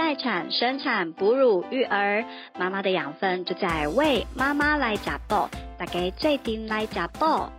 [0.00, 2.24] 待产、生产、哺乳、育儿，
[2.58, 5.46] 妈妈的养分就在为妈妈来加爆，
[5.76, 7.52] 大家最顶来加爆。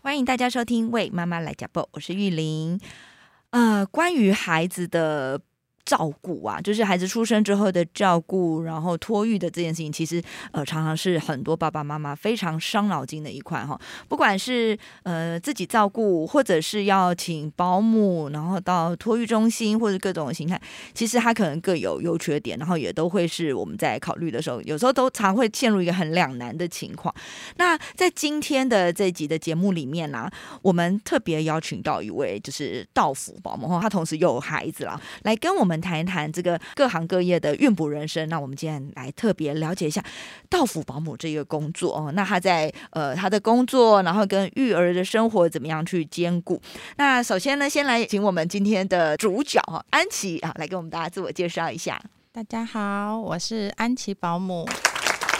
[0.00, 2.80] 欢迎大家收听《为妈妈来加爆》，我是玉玲。
[3.50, 5.40] 呃，关于孩子的。
[5.88, 13.80] 照顾啊，就是孩子出生之后的照顾，然后托育的这件事情，其实呃常常是很多爸爸妈妈非常伤脑筋的一块哈。
[14.06, 20.60] 不管是呃自己照顾，或者是要请保姆，然后到托育中心或者各种形态，
[20.92, 27.14] 其实它可能各有优缺点，然后也都会是我们在考虑的时候，有时候都常会陷入一个很两难的情况。
[27.56, 30.30] 那在今天的这集的节目里面呢，
[30.60, 35.77] 我们特别邀请到一位就是道府保姆哈，他同时又有孩子了，来跟我们。
[35.80, 40.02] 谈一谈这个各行各业的孕哺人生，那我们今天来特别了解一下
[40.48, 42.12] 道府保姆这个工作哦。
[42.12, 46.60] 那他在呃他的工作，然后跟育儿的生活怎么样去兼顾？
[46.96, 52.00] 那首先呢，先来请我们今天的主角哈安琪啊，来给我们大家自我介绍一下。
[52.32, 54.68] 大家好，我是安琪保姆。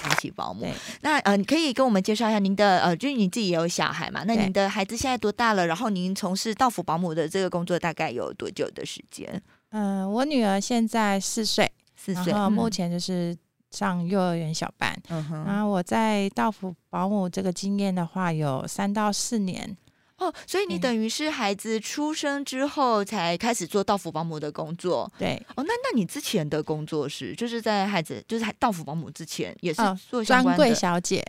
[0.00, 0.64] 安琪保姆，
[1.02, 4.22] 那呃，你可以跟我们介绍一下您的呃，就是你自己也有小孩嘛？
[4.26, 5.66] 那您的孩子现在多大了？
[5.66, 9.42] 然后您从事道府保姆的这个工作大概有多久的时间？
[9.70, 13.36] 嗯，我女儿现在四岁，四岁，然后目前就是
[13.70, 14.96] 上幼儿园小班。
[15.08, 19.76] 嗯哼，然后我在道府保姆这个经验的话，有三到四年。
[20.16, 25.08] 哦，所以你等于是孩子出生之后才开始做道府保姆的工作。
[25.16, 31.24] 对，哦，那那你之前的工作是就是在孩子就是道府保姆之前也是做专柜小姐。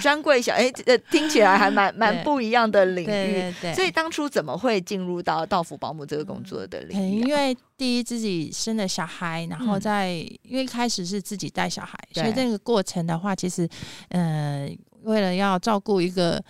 [0.00, 3.06] 专柜小哎，这，听起来还蛮蛮不一样的领域。
[3.06, 3.74] 对对。
[3.74, 7.20] 所以当初怎么会进入到道府保姆这个工作的领域？
[7.20, 10.12] 因为第一自己生了小孩，然后在
[10.42, 13.68] 因为开始是自己带小孩，所以这个过程的话，其实
[14.08, 14.68] 呃，
[15.02, 16.42] 为了要照顾一个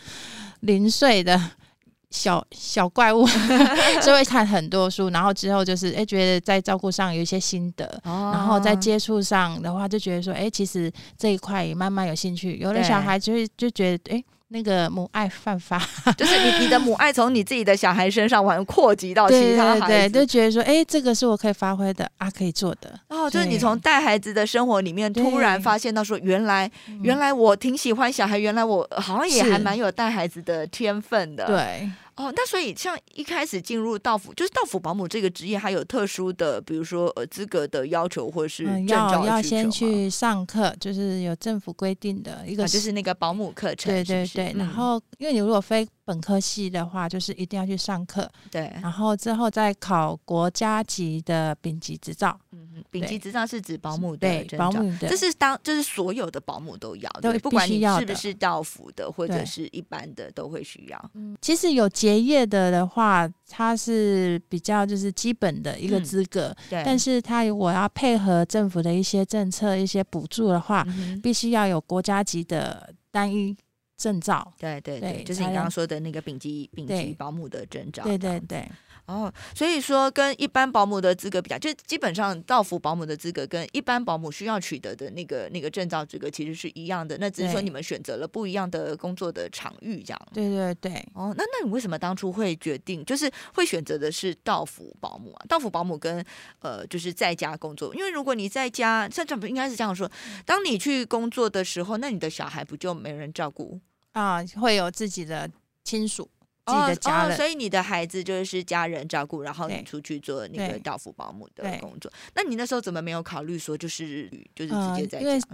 [0.61, 1.41] 零岁的。
[2.13, 3.27] 小小怪物，
[4.03, 12.59] 就会看很多书，然后之后就是哎，觉得在照顾上有一些心得，然后在接触上的话，就觉得说，哎，其实这一块也慢慢有兴趣。
[12.59, 15.79] 有的小孩就会就觉得，哎，那个母爱泛发，
[16.19, 22.93] 就是你你的母爱从你自己的小孩身上完扩及到其他孩子，就觉得说，哎，这个是我可以发挥的啊，可以做的。
[23.09, 31.47] 哦，就是你从带孩子的生活里面突然发现到说，原来原来我挺喜欢小孩，原来我好像也还蛮有带孩子的天分的。
[31.47, 31.91] 对。
[32.17, 43.93] 哦，那所以像一开始进入道府，就是道府保姆这个职业，还有特殊的，比如说呃资格的要求，或者是证照要先去上课，就是有政府规定的一个，就是那个保姆课程。
[43.93, 48.31] 对对对，然后因为你如果非本科系的话，就是一定要去上课。
[48.51, 52.39] 对，然后之后再考国家级的丙级执照。
[52.53, 61.11] 嗯，丙级执照是指保姆对保姆的，这是当这是所有的保姆都要，对，不管你是不是道府的，或者是一般的都会需要。
[61.15, 66.55] 嗯，其实有结业的的话，它是比较就是基本的一个资格。
[66.69, 70.87] 对，但是它如果要配合政府的一些政策、一些补助的话，
[71.23, 73.57] 必须要有国家级的单一。
[73.95, 78.69] 证照，对对对，就是你刚刚说的那个丙级丙级保姆的证照，对对对。
[79.07, 90.29] 哦，所以说跟一般保姆的资格比较，就基本上到服保姆的资格跟一般保姆需要取得的那个那个证照资格其实是一样的，那只是说你们选择了不一样的工作的场域，这样。
[90.33, 90.93] 对对对。
[91.15, 95.45] 哦，那那你为什么当初会决定，就是会选择的是到服保姆啊？
[95.49, 96.25] 到服保姆跟
[96.61, 100.11] 呃，就是在家工作，因为如果你在家，像这不应该是这样说，
[100.47, 103.81] 当你去工作的时候，那你的小孩不就没人照顾？
[104.13, 105.51] 啊，会有自己的
[105.85, 106.29] 亲属、
[106.65, 112.13] 自己的家人，所以你的孩子就是家人照顾，然后你出去做那个道服保姆的工作。
[112.35, 115.47] 那你那时候怎么没有考虑说，就是就是直接在家？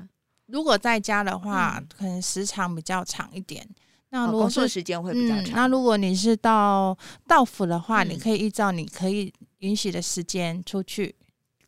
[0.47, 3.67] 如果在家的话，可能时长比较长一点。
[4.11, 5.51] 那如工作时间会比较长。
[5.53, 6.97] 那如果你是到
[7.27, 11.15] 到府的话，你可以依照你可以允许的时间出去。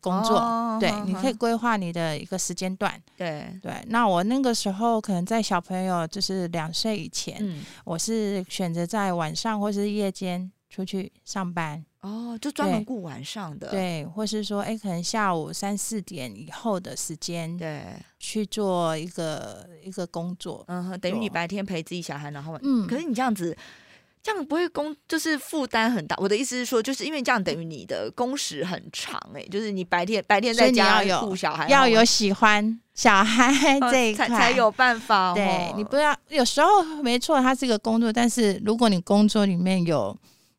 [0.01, 2.99] 工作对，你可以规划你的一个时间段。
[3.15, 11.85] 对对，那我那个时候可能在小朋友就是两岁以前，我是选择在晚上或是夜间出去上班。
[12.01, 13.69] 哦，就专门顾晚上的。
[13.69, 17.83] 对，或是说，哎，可能下午三四点以后的时间，对，
[18.17, 20.65] 去做一个一个工作。
[20.67, 23.55] 嗯，等于你白天陪自己小孩，然后嗯，可是你这样子。
[24.23, 26.15] 这样不会工就是负担很大。
[26.19, 35.33] 我的意思是说，就是因为这样等于你的工时很长，哎，就是你白天白天在家顾小孩，要有喜欢小孩这一块才有办法。
[35.33, 40.15] 对你不要有时候没错，它是一个工作，但是如果你工作里面有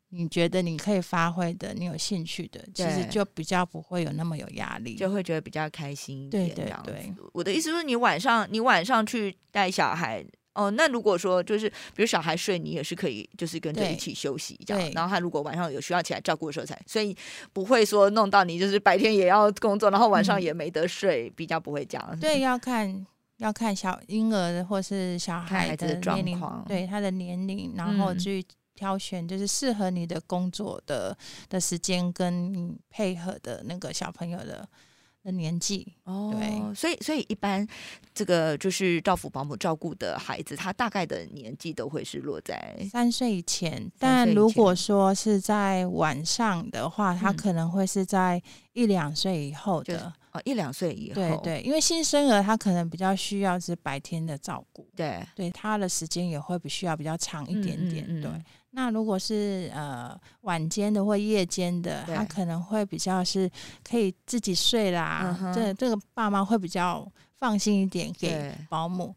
[0.09, 6.53] 你觉得你可以发挥的，你有兴趣的，其实就比较不会有那么有压力，就会觉得比较开心一点。
[6.53, 10.25] 对对对，我的意思是，你晚上你晚上去带小孩。
[10.53, 14.91] 哦，那如果说就是比如小孩睡，你也是可以就是跟着一起休息这样。
[14.93, 17.15] 然后他如果晚上有需要起来照顾的时候才，所以
[17.51, 22.19] 不会说弄到你就是白天也要工作，然后晚上嗯也没得睡，比较不会这样。
[22.19, 23.05] 对，要看
[23.37, 28.45] 要看小婴儿或是小孩子的状年龄况，对他的年龄，然后嗯去
[28.75, 31.17] 挑选就是适合你的工作的
[31.49, 34.67] 的时间跟你配合的那个小朋友的
[35.23, 35.87] 的年纪。
[36.03, 37.65] 哦，对所以所以一般
[38.13, 48.41] 这个就是照顾保姆照顾的孩子，他大概的年纪都会是落在三岁以前，但如果说是在晚上的话，他嗯可能会是在
[48.73, 50.05] 一两岁以后就是的。
[50.07, 58.03] 哦一两岁以后，对对，因为新生儿他可能比较需要是白天的照顾，对对他的时间也会比需要比较长一点点。
[58.07, 58.31] 嗯嗯嗯对，
[58.75, 63.49] 那如果是呃晚间的或夜间的，他可能会比较是
[63.87, 68.51] 可以自己睡嗯啦，哼这这个爸妈会比较放心一点给。
[68.69, 69.15] 保姆。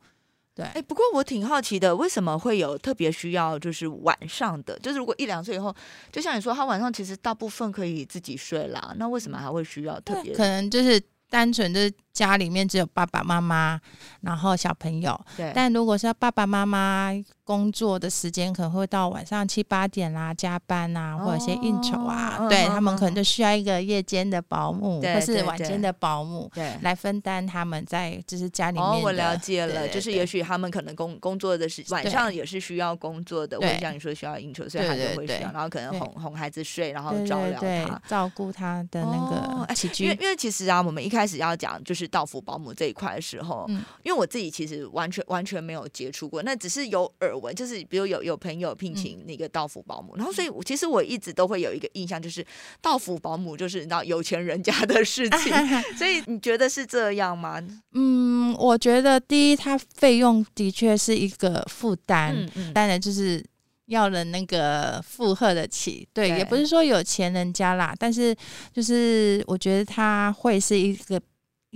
[0.54, 4.78] 对，哎，不过我挺好奇的，为什么会有特别需要就是晚上的？
[4.78, 5.74] 就是如果一两岁以后，
[6.10, 10.34] 就像你说，他晚上其实大部分可以自己睡啦，那为什么还会需要特别？
[10.34, 10.98] 可能就是
[11.28, 13.78] 单纯就是家里面只有爸爸妈妈，
[14.22, 15.18] 然后小朋友。
[15.36, 17.10] 对，但如果是爸爸妈妈
[17.46, 26.50] 工作的时间，可能会到晚上七八点啦，加班啊，或者一些应酬啊，哦嗯嗯对他们可能嗯就需要一个夜间的保姆，对或是晚间的保姆。
[26.52, 26.72] 对。
[26.82, 28.96] 来分担他们在就是家里面的。
[28.96, 38.02] 哦，我了解了，就是也许他们可能工工作的时晚上也是需要工作的，或对者像你说需要应酬，所以对他就对对会需要，然后可能哄哄孩子睡，然后照料他。
[38.08, 40.04] 照顾他的那个起居。
[40.04, 52.44] 因为因为其实啊，我们一开始要讲就是到府保姆这一块的时候，嗯因为我自己其实完全完全没有接触过，那只是有耳闻，就是比如有有朋友聘请那个道府保姆，然后所以我其实我一直都会有一个印象，就是
[52.80, 55.52] 道府保姆就是你知道有钱人家的事情，
[55.96, 57.62] 所以你觉得是这样吗？
[57.92, 63.44] 嗯，我觉得第一，它费用的确是一个负担，嗯嗯，当然就是
[63.86, 66.06] 要人那个负荷得起。
[66.12, 68.34] 对，对也不是说有钱人家啦，但是
[68.72, 71.20] 就是我觉得它会是一个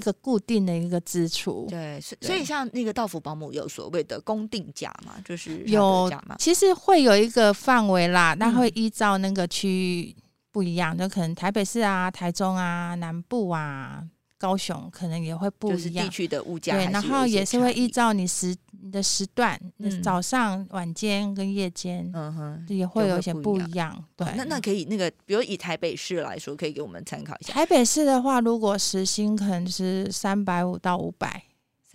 [0.01, 1.67] 一个固定的一个支出。
[1.69, 8.55] 对，所所以像那个到府保姆有所谓的公定价嘛，就是有其实会有一个范围啦，那嗯。
[8.61, 10.17] 会依照那个区域
[10.53, 14.03] 不一样，就可能台北市啊、台中啊、南部啊、
[14.41, 16.07] 高雄可能也会不就是一样。
[16.07, 22.67] 地区的物价对，然后也是会依照你时你的时段，嗯早上、晚间跟夜间、嗯哼。
[22.69, 23.95] 也会有一些不一样。
[24.17, 27.53] 对，哦那那可以，那个比如以台北市来说，可以给我们参考一下。
[27.53, 31.43] 台北市的话，如果时薪可能是三百五到五百，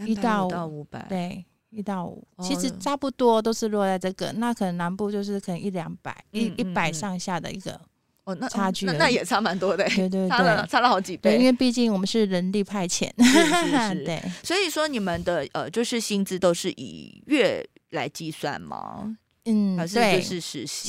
[0.06, 4.32] 一到到五百，对，一到五，哦其实差不多都是落在这个。
[4.34, 7.82] 那可能南部就是可能一两百，一嗯一百上下的一个，
[8.26, 10.66] 哦，那差距那那也差蛮多的欸， 对对差了。
[10.68, 11.46] 差了好几倍，因。
[11.46, 19.16] 为毕竟我们是人力派遣，是 是对，所以说你们的呃，就是薪资都是以月来计算吗？
[19.46, 20.42] 嗯还，是就对，是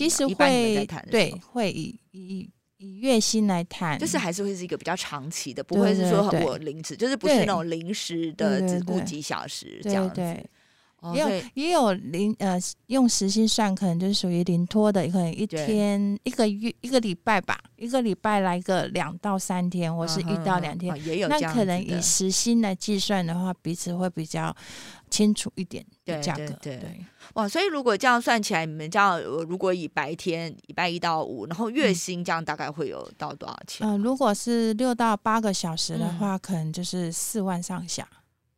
[0.09, 2.49] 实一般你们在会谈对，会以以
[2.79, 10.23] 以月薪来谈，就是还是会是一个比较长期的，不会是说我临时，就是不是那种临时的只顾几小时这样子。
[11.15, 24.55] 也有也有零呃用时薪算，可能就是属于零托的，可能一天一个月一个礼拜吧，一个礼拜来个两到三天，或是一到两天哦，也有那可能以时薪来计算的话，彼此会比较
[25.11, 26.47] 清楚一点对的价格。
[26.47, 27.05] 对对对，
[27.35, 33.89] 哇，所以如果这样算起来，你们这样呃如果以白天礼拜一到五，然后月嗯薪这样大概会有到多少钱？
[33.89, 38.07] 呃，如果是六到八个小时的嗯话，可能就是四万上下。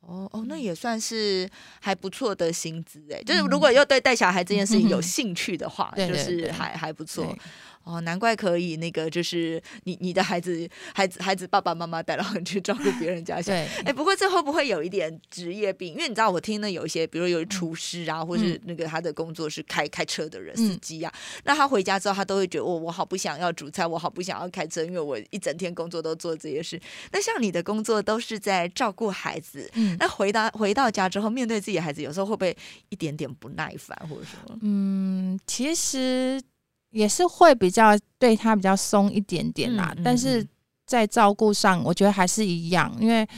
[0.09, 1.49] 哦哦，那也算是
[1.81, 3.47] 还不错的薪资哎，就是嗯。
[3.49, 5.03] 如果又对带小孩这件事情有嗯。
[5.03, 7.39] 兴趣的话，就是还还不错对。
[7.85, 13.67] 哦，难怪可以那个，就是你你的孩子孩子孩子爸爸妈妈带到你 去照顾别人家小孩。
[13.67, 15.95] 对，哎，不过这会不会有一点职业病？
[15.95, 21.13] 因为你知道，我听的有一些，比如有厨师啊，或是那个他的工作是开开车的人、司嗯机啊，
[21.45, 26.81] 那他回家之后，他都会觉得，我我好不想要煮菜，我好不想要开车，因为我一整天工作都做这些事。
[27.13, 32.57] 那像你的工作都是在照顾孩子，嗯那回到回到家之后，面对自己的孩子，有时候会不会
[32.91, 36.41] 一点点不耐烦，或者说，嗯，其实
[36.91, 40.49] 也是会比较对他比较松一点点啦，嗯嗯但是嗯。
[40.89, 43.29] 在照顾上，我觉得还是一样，因为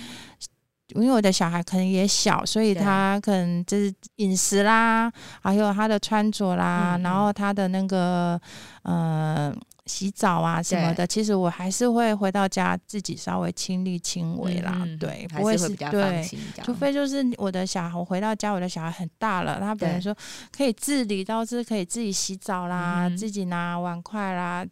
[0.94, 8.40] 因为我的小孩可能也小，所以他可能就是饮食啦，还有他的穿着啦，嗯嗯然后他的那个
[8.84, 9.52] 呃
[9.90, 16.24] 洗澡啊什么的，其实我还是会回到家自己稍微亲力亲为啦，对，还不会是对。
[16.62, 20.16] 除非就是我的小孩，我回到家，我的小孩很大了，他本来说
[20.56, 24.64] 可以自理到是可以自己洗澡啦，嗯自己拿碗筷啦、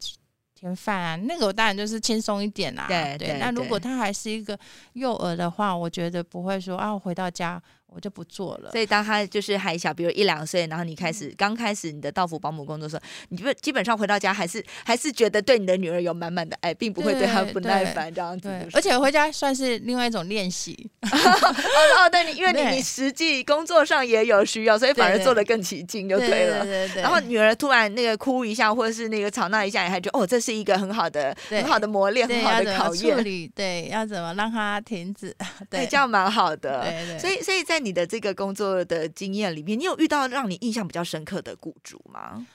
[0.55, 2.87] 填饭啊，那个我当然就是轻松一点啦。
[2.87, 4.57] 对对那如果他还是一个
[4.93, 7.61] 幼儿的话，我觉得不会说啊，我回到家
[7.93, 8.71] 我就不做了。
[8.71, 18.49] 所以当他就是还小，比如一两岁，然后你开嗯始刚开始你的到府保姆工作的时候，你基本基本上回到家还是还是觉得对你的女儿有满满的爱，并不会对她不耐烦这样子。
[18.49, 20.91] 对就，是而且回家算是另外一种练习。
[21.03, 26.65] 哦哦，对你，因为你你实际工作上也有需要，所以反而做的更起劲就对了。
[26.65, 27.03] 对对。
[27.03, 33.51] 然后女儿突然那个哭一下，或者是那个吵闹一下，你还觉得哦，这是一个很好的、很好的磨练、很，好的考验，理？
[33.55, 35.35] 对，要怎么让她停止？
[35.71, 36.83] 对，对，这样蛮好的。
[36.83, 37.19] 对对。
[37.19, 42.47] 所以，所以在你的这个工作的经验里面，你有遇到让你印象比较深刻的雇主吗？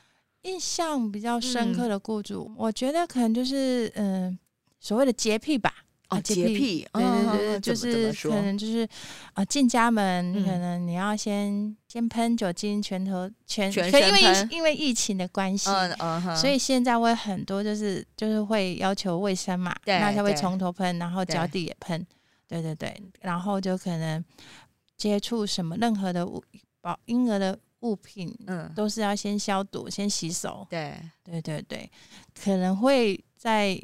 [0.43, 1.73] 印象比较深嗯。
[1.73, 4.37] 刻的雇主，我觉得可能就是嗯、
[4.79, 5.73] 所谓的洁癖吧。
[6.09, 8.87] 哦，啊洁洁癖癖，对对对对，嗯就是说可能就是
[9.33, 10.43] 啊，进家门嗯。
[10.45, 22.05] 可能你要先先喷酒精，全头全，全可因为疫因为疫情的关系，嗯嗯，所以现在会很多就是就是会要求卫生嘛，对那他会从头喷，然后脚底也喷，
[22.49, 24.23] 对对对，然后就可能
[25.03, 26.41] 接触什么任何的物
[26.79, 31.91] 保婴儿的物品，嗯，都是要先消毒、先洗手，对，对对对，
[32.41, 33.77] 可能会在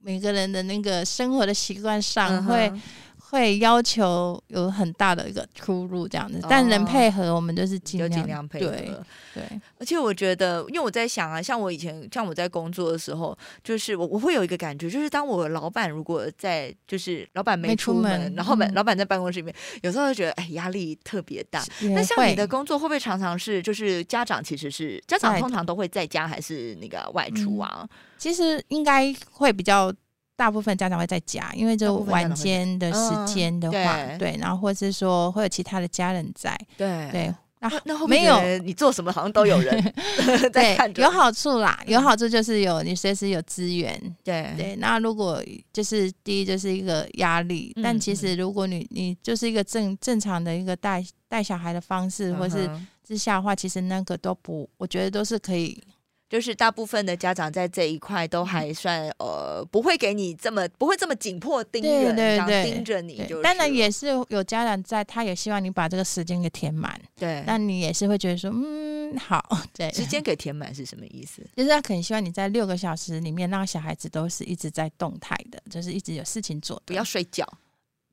[0.00, 2.82] 每个人的那个生活的习惯上嗯会、哼
[3.28, 8.70] 会要求有很大的一个出入这样子，但能哦配合我们就是尽就量尽量配合。
[8.70, 9.42] 对
[9.78, 21.62] 而且我觉得，因为我在想啊，像我以前，像我在工作的时候，就是我我会有一个感觉，就是当我老板如果在，就是老板没没出门，出门然后老板在办公室里面，有时候会觉得哎压力特别大。
[21.94, 27.86] 那像你的工作会不会常常是，就是家长其实是家长通常都会在家还是那个外出啊？
[28.16, 29.92] 其实应该会比较。
[30.36, 34.18] 大部分家长会在家，因为就晚间的嗯时间的话，对。
[34.18, 37.08] 对，然后或是说会有其他的家人在，对。
[37.10, 38.58] 对，那那那会不会没有。
[38.58, 39.94] 你做什么好像都有人
[40.52, 41.02] 在看着？
[41.02, 44.52] 对有好处啦，有嗯好处就是有你随时有资源，对。
[44.58, 52.70] 对，那如果就是第一就是一个压力，嗯但其实如果你你就是一个正正常的一个带带小孩的方式，或是
[53.02, 55.82] 之下的话，其实那个都不，我觉得都是可以。
[56.28, 63.42] 就是大部分的家长在这一块都还算呃，不会给你这么不会这么紧迫盯对人，这样对对盯着你就是。
[63.42, 67.44] 当然也是有家长在，他也希望你把这个时间给填满，对。
[67.46, 69.40] 那你也是会觉得说，嗯，好，
[69.72, 71.42] 对，时间给填满是什么意思？
[71.56, 77.46] 就是他可能希望你在六个小时里面，让小孩子都是一直在动态的，就是一直有事情做的，不要睡觉。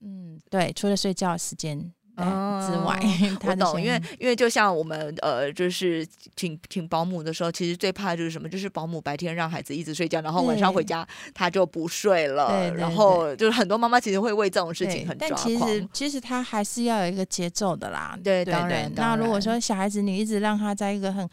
[0.01, 1.91] 嗯，对，除了睡觉时间。
[2.15, 6.05] 之外，我他的懂，因为因为就像我们呃，就是
[6.36, 8.48] 请请保姆的时候，其实最怕的就是什么？
[8.48, 15.88] 就是保姆白天让孩子一直睡觉，然后晚上回家他就不睡了，对对然后就是很多妈妈其实会为这种事情对很抓但其实。
[15.91, 18.17] 其实他还是要有一个节奏的啦。
[18.24, 21.27] 对对对当然那如果说小孩子你一直让他在一个很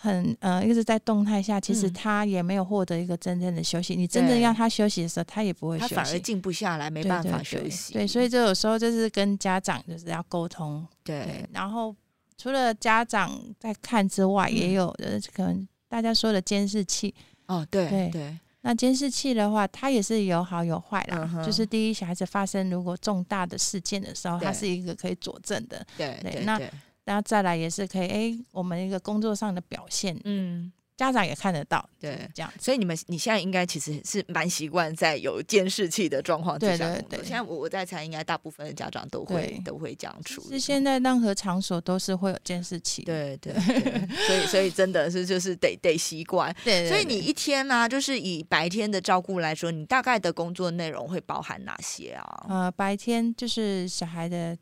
[0.00, 3.96] 很呃一直在动态下，其实嗯他也没有获得一个真正的休息。
[3.96, 7.92] 你真正对让他休息的时候，他也不会休息，他反而静不下来，没办法对对休息。
[7.94, 10.86] 对，所以这有时候就是跟家长就是要沟通。
[11.02, 11.92] 对对，然后
[12.36, 17.12] 除了家长在看之外，嗯也有呃可能大家说的监视器。
[17.46, 21.28] 哦，对对对那监视器的话，它也是有好有坏啦。
[21.34, 25.84] 嗯就是第一，小孩子发生如果重大的事件的时候，它是一个可以佐证的。
[25.96, 26.60] 对对那
[27.08, 31.88] 对对然后再来也是可以，哎，我们一个工作上的表现，嗯，家长也看得到。
[32.00, 32.52] 对这样。
[32.60, 37.08] 所以你们你现在应该其实是蛮习惯在有监视器的状况之下工作。
[37.10, 40.60] 对现在我我在猜，应该大部分的家长都会都会这样处理是。
[40.60, 43.02] 现在任何场所都是会有监视器。
[43.04, 46.54] 对对对，所以所以真的是就是得得习惯。
[46.64, 52.46] 对所以你一天呢、就是以白天的照顾来说，你大概的工作内容会包含哪些啊？
[52.48, 54.56] 呃白天就是小孩的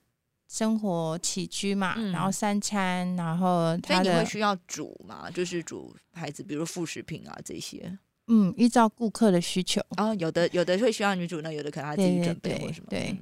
[0.49, 5.31] 生活起居嘛，嗯然后三餐，然后所以你会需要煮嘛？
[5.31, 7.99] 就是煮孩子，比如副食品啊这些。
[8.29, 9.81] 嗯，依照顾客的需求。
[9.97, 12.87] 哦，有的有的会需要女主呢，有的可能他自己准备对或什么。
[12.91, 13.17] 对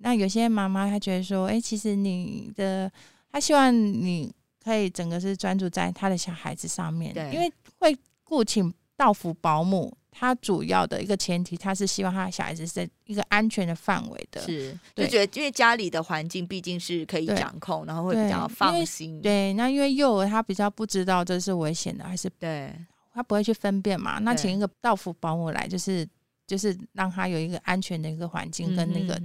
[0.00, 2.88] 那有些妈妈她觉得说，哎、其实你的，
[3.32, 4.32] 她希望你
[4.62, 14.40] 可以整个是专注在她的小孩子上面，对因为会雇请到府保姆，她主要的一个前提，他是希望他的小孩子是在一个安全的范围的。
[14.40, 19.22] 是，就觉得因为家里的环境毕竟是可以掌控，然后会比较放心。
[19.22, 22.74] 对，那因为幼儿他比较不知道这是危险的，还是对
[23.14, 24.18] 他不会去分辨嘛？
[24.18, 26.08] 那请一个到府保姆来，就是
[26.46, 29.20] 就是让他有一个安全的一个环境跟那个、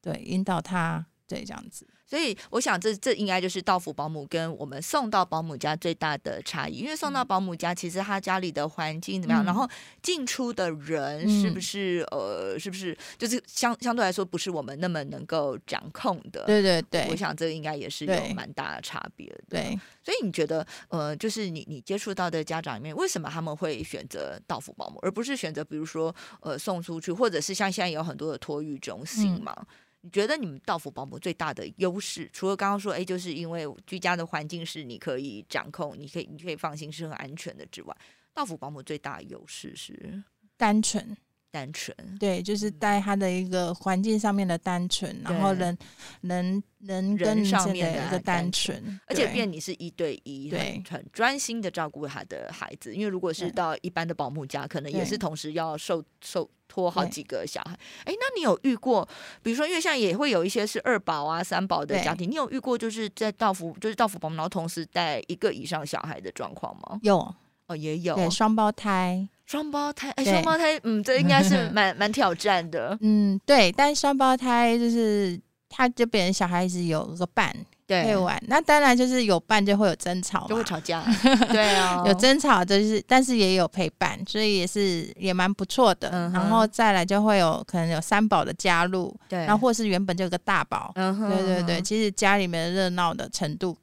[0.00, 1.86] 对引导他，对这样子。
[2.06, 9.68] 所以我想这这应该就是到府保姆跟我们送到保姆家最大的差异，因为送到保姆家，其实他家里的环境怎么样，嗯然后
[10.00, 16.44] 进出的人是不是、呃是不是就是相相对来说不是我们那么能够掌控的。
[16.44, 19.44] 对对对我想这个应该也是有蛮大的差别的。
[19.48, 29.66] 对，所以你觉得，呃，就是你你接触到的家长里面，为什么他们会选择到府保姆，而不是选择比如说呃送出去，或者是像现在有很多的托育中心嗯嘛？
[30.06, 37.96] 你觉得你们道府保姆最大的优势，除了刚刚说，哎，就是因为居家的环境是你可以掌控，你可以你可以放心是很安全的之外，
[38.32, 40.22] 道府保姆最大的优势是
[40.56, 41.16] 单纯。
[41.56, 45.78] 单纯，对，就是在他的一个环境上面的单纯，然后人
[46.20, 52.94] 人人跟上面的一个单纯，而且变你是一对一，对，很专心的照顾他的孩子。
[52.94, 57.72] 因为如果是到一般的保姆家，可能也是同时要受受托好几个小孩。
[58.04, 59.08] 哎，那你有遇过，
[59.42, 67.00] 比如说，因为现在也会有一些是二宝啊、三宝的家庭，你有遇过就是在到府就是到府保姆，然后同时带一个以上小孩的状况吗？
[67.02, 67.34] 有。
[67.68, 68.14] 哦，也有。
[68.14, 77.54] 对双胞胎，双胞胎，哎，双胞胎，嗯，这应该是 蛮蛮挑战的，嗯，对，但双胞胎就是他这边小孩子有个伴
[77.88, 81.04] 可以玩，那当然就是有伴就会有争吵，就会吵架，
[81.52, 86.10] 对啊，有争吵就是，但是也有陪伴，所以也是也蛮不错的。
[86.32, 93.76] 然后再来就会有可能有三宝的加入，对，然后或是原本就有个大宝，嗯对对对，其实家里面热闹的程度。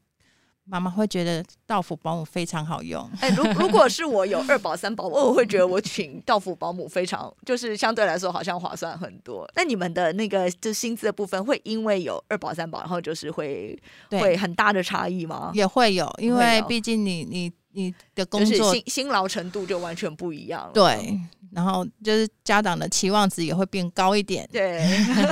[0.65, 3.09] 妈妈会觉得道府保姆非常好用。
[3.19, 9.45] 哎，如 如果是我有二宝三宝，我会觉得我请道府保姆非常，就是相对来说好像划算很多。
[9.55, 13.77] 那你们的那个就薪资的部分，会因为有二宝三宝，然后就是会
[14.11, 15.51] 会很大的差异吗？
[15.53, 20.71] 也会有，因为毕竟你你你的工作辛辛劳程度就完全不一样了。
[20.73, 21.19] 对，
[21.51, 24.47] 然后就是家长的期望值也会变高一点。
[24.49, 24.81] 对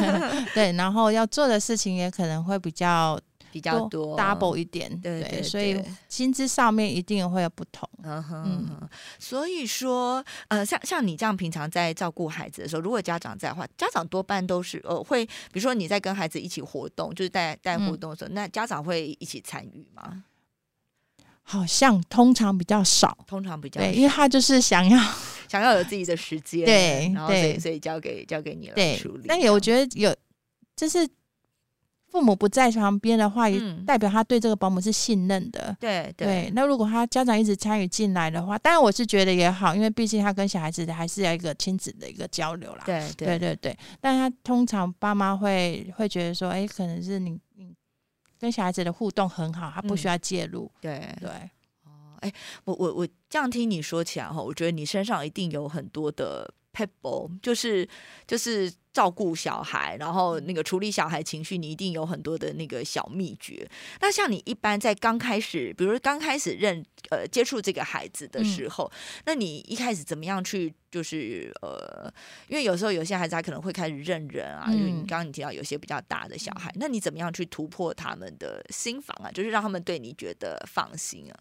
[0.53, 3.17] 对，然后要做的事情也可能会比较。
[3.51, 7.87] 比较多，double 一点，对对，所以薪资上面一定会有不同。
[8.03, 8.89] 嗯哼，
[9.19, 20.23] 所以说，呃，像像你这样平常在照顾孩子的时候，如果家长在的话，家长多半都是呃会，比如说你在跟孩子一起活动，就是带带活动的时候，那家长会一起参与吗？
[21.43, 24.97] 好像通常比较少，通常比较对，因为他就是想要
[25.49, 29.23] 想要有自己的时间，对，然后所以所以交给交给你来处理。
[29.25, 30.15] 那也我觉得有
[30.75, 31.07] 就是。
[32.11, 35.75] 父母不在旁边的话，也代表他对这个保姆是信任的。
[35.79, 36.51] 对对。
[36.53, 42.83] 那如果他家长一直参与进来的话，当然我是觉得也好，因为毕竟他跟小孩子的还是要一个亲子的一个交流啦。
[42.85, 43.77] 对对对对。
[44.01, 47.73] 但他通常爸妈会会觉得说，哎，可能是你你
[48.37, 50.69] 跟小孩子的互动很好，他不需要介入。
[50.81, 51.29] 对对。
[51.85, 52.33] 哦，哎，
[52.65, 56.53] 我我我这样听你说起来哈，我觉得你身上一定有很多的。
[56.73, 57.87] Pebble 就是
[58.27, 63.69] 就是照顾小孩，然后那个处理小孩情绪，你一定有很多的那个小秘诀。
[64.01, 68.91] 那像你一般在刚开始，比如说刚开始认呃接触这个孩子的时候，
[69.25, 72.11] 那你一开始怎么样去就是呃，
[72.47, 79.31] 因为有时候有些孩子他可能会开始认人啊，因为你刚刚你提到有些比较大的小孩，那你怎么样去突破他们的心房啊？
[79.31, 81.39] 就是让他们对你觉得放心啊？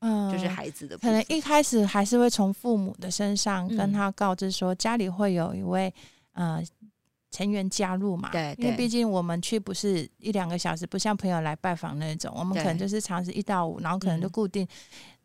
[0.00, 5.92] 嗯，就是孩子的，可能一开始还是会从父母的身上跟他告知说，家里会有一位
[6.32, 6.62] 呃
[7.30, 8.30] 成员加入嘛。
[8.30, 14.66] 对，因为毕竟我们去不是一两个小时，不像朋友来拜访那种，我们可能就是长时一到五，然后可能就固定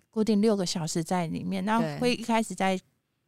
[0.10, 1.64] 固定六个小时在里面。
[1.64, 2.78] 那会一开始在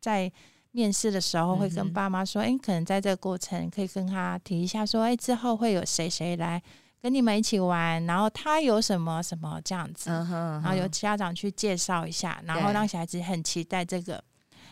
[0.01, 0.31] 在
[0.71, 6.61] 面试的时候会跟爸妈说，哎，可能在这个过程可以跟他提一下说，哎，之后会有谁谁来。
[7.07, 14.21] 跟你们一起玩，然后他有什么什么这样子，然后由家长去介绍一下，然后让小孩子很期待这个，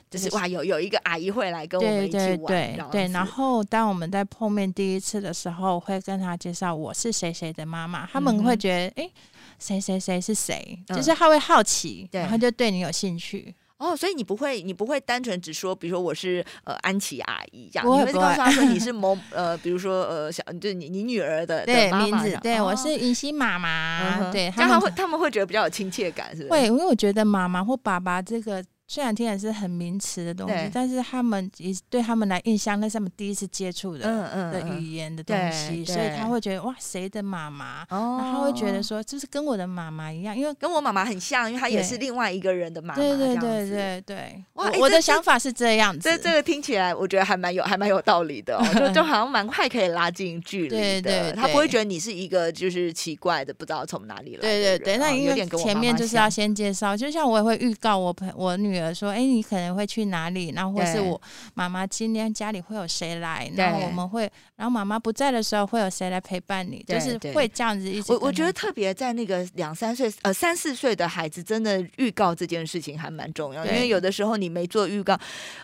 [0.09, 3.07] 就是哇，有有一个阿姨会来跟我们一起玩，对对。
[3.07, 9.09] 然后当我们在碰面第一次的时候，会跟他介绍我是谁谁的妈妈，他们会觉得哎，
[9.57, 13.55] 谁谁谁是谁，就是他会好奇，然后就对你有兴趣。
[13.77, 26.49] 哦，所以你不会，你不会单纯只说，比如说我是呃安琪阿姨这样，你会告诉他说你是 某呃，比如说呃小，就是你你女儿的对名字，对我是云溪妈妈，对，这样会他们会觉得比较有亲切感，是不是？
[26.49, 28.63] 会，因为我觉得妈妈或爸爸这个。
[28.87, 34.05] 虽然听起来是很名词的东西，但是他们也对他们来印象，那是他们第一次接触的
[34.51, 37.81] 的语言的东西，所以他会觉得哇，谁的妈妈？
[37.89, 43.01] 哦，他会觉得说，就是跟我的妈妈一样，因为跟我妈妈很像，因为她也是另外一个人的妈妈。
[43.01, 46.07] 对对对对对，哇，我的想法是这样子。
[46.07, 51.31] 这这个听起来，我觉得还蛮有还蛮有道理的，就就 好像蛮快可以拉近距离的。
[51.33, 54.41] 他不会觉得你是一个就是奇怪的，不知道从哪里来。
[54.41, 58.74] 对对对，那因为前面就是要先介绍，就像我也会预告我朋我女。
[58.93, 60.51] 说，哎，你可能会去哪里？
[60.55, 61.21] 然后或是我
[61.53, 63.51] 妈妈今天家里会有谁来？
[63.55, 66.83] 然后我们会，然后妈妈不在的时候会有谁来陪伴你？
[66.87, 68.11] 就是会这样子一直。
[68.11, 75.17] 我我觉得特别在那个两三岁呃三四岁的孩子，真的预告这件事情还蛮重要，因为有的时候你没做预告，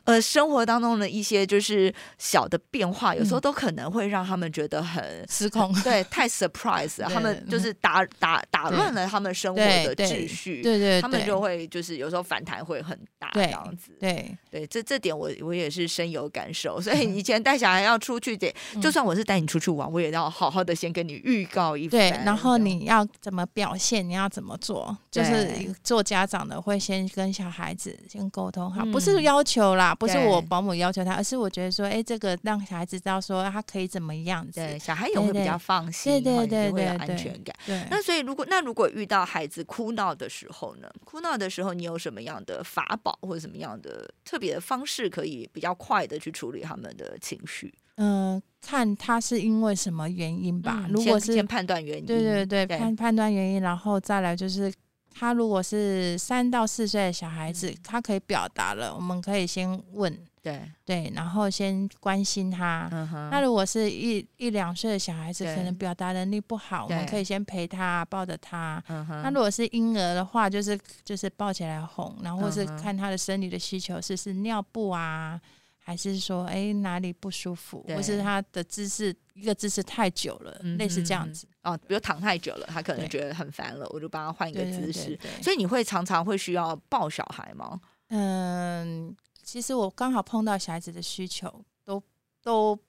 [0.05, 12.97] 呃，生活当中的一些就是小的变化，有时候都可能会让他们觉得很失控，对，太 surprise， 他们就是打打打乱了他们生活的秩序，对对，他们就会就是有时候反弹会很。
[13.19, 13.95] 大，这样子。
[13.99, 16.79] 对对，这这点我我也是深有感受。
[16.81, 21.91] 所以以前带小孩要出去得，就算我是带你出去玩，我也要好好的先跟你预告一番。
[21.91, 37.55] 对，然后你要怎么表现，你要怎么做，就是做家长的会先跟小孩子先沟通好，不是要求啦，不是我保姆要求他，而是我觉得说，哎，这个让小孩子知道说他可以怎么样子，小孩也会比较放心，对对对，会有安全感。
[37.65, 40.89] 对，那所以如果那如果遇到孩子哭闹的时候呢？
[41.05, 47.73] 哭闹的时候，你有什么样的法宝或者什么样的特别的方式，可以比较快的去处理他们的情绪？
[47.95, 50.87] 嗯，看他是因为什么原因吧。
[50.89, 54.73] 如果是先判断原因，对对对，判判断原因，然后再来就是
[55.11, 60.17] 他如果是三到四岁的小孩子，他可以表达了，我们可以先问。
[60.43, 62.89] 对对，然后先关心他。
[63.31, 68.83] 那如果是一一两岁的小孩子，可能表达能力不好，我们可以先陪他，抱着他。
[69.23, 75.39] 那如果是婴儿的话，就是就是抱起来哄，然后是看他的生理的需求是是尿布啊，
[75.77, 81.47] 还是说哎哪里不舒服，或是他的姿势一个姿势太久了，类似这样子。
[81.61, 85.15] 哦，比如躺太久了，他可能觉得很烦了，我就帮他换一个姿势。
[85.43, 87.79] 所以你会常常会需要抱小孩吗？
[88.09, 89.15] 嗯。
[89.51, 92.01] 其实我刚好碰到小孩子的需求，都
[92.41, 92.79] 都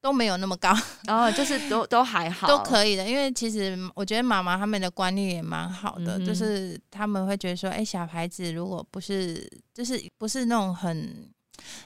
[0.00, 0.72] 都没有那么高，
[1.06, 3.04] 然 后就是都都还好，都可以的。
[3.04, 11.28] 因为其实我觉得妈妈他们的观念也蛮好的，就是他们会觉得说，哎，小孩子如果不是就是不是那种很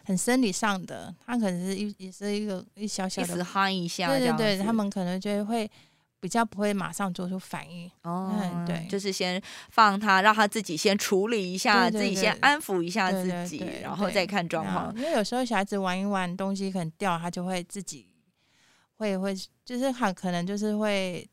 [0.05, 5.71] 很生理上的，他可能是一也是一个一小小的哈一下，对对对，他们可能就会。
[6.27, 8.35] 比较不会马上做出反应哦，
[8.67, 14.93] 对，就是先放他，让他自己先处理一下，自己先安抚一下自己，然后再看状况。
[14.97, 18.09] 因为有时候小孩子玩一玩东西可能掉，他就会自己
[18.97, 19.33] 会会，
[19.65, 21.25] 就是很可能就是会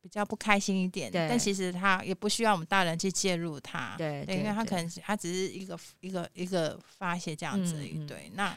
[0.00, 1.10] 比较不开心一点。
[1.12, 7.74] 但其实他也不需要我们大人去介入他，对，因为他可能他只是一个一个一个发泄这样子。
[8.06, 8.56] 对，那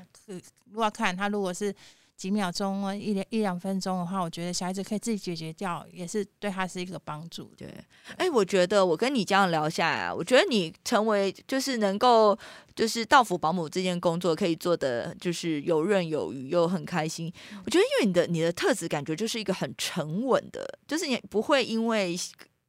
[0.69, 1.73] 如果看他如果是。
[2.21, 7.51] 几秒钟啊，一两一两分钟的话，我觉得小孩子可以自己解决掉，也是对他是一个帮助。
[7.57, 7.67] 对，
[8.15, 12.37] 哎，我觉得我跟你这样聊下来，我觉得你成为就是能够
[12.75, 17.33] 就是到府保姆这件工作可以做的就是游刃有余又很开心。
[17.65, 22.15] 我觉得因为你的你的特质感觉就是一个很沉稳的，就是你不会因为。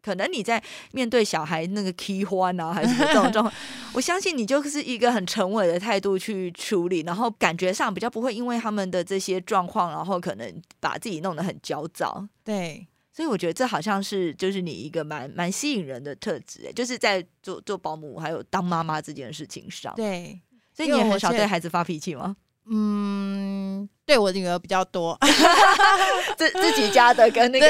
[0.03, 3.55] 可能你在面对小孩那个 key 欢啊，还是这种状况，
[3.95, 12.27] 我相信你就是一个很沉稳的态度去处理，然后感觉上比较不会因为他们的这些状况，然后可能把自己弄得很焦躁。
[12.43, 19.95] 对，所以我觉得这好像是就是你一个蛮蛮吸引人的特质，就是在做做保姆还有当妈妈这件事情上。
[19.95, 20.41] 对，
[20.75, 22.37] 所以你也很少对孩子发脾气吗？
[22.71, 25.19] 嗯，对我女儿比较多，
[26.39, 27.67] 自自己家的跟那个